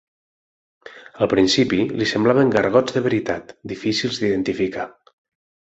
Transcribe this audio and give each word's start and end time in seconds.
Al 1.25 1.29
principi 1.33 1.81
li 1.99 2.07
semblen 2.13 2.51
gargots 2.57 2.97
de 2.97 3.05
veritat, 3.11 3.55
difícils 3.75 4.21
d'identificar. 4.25 4.91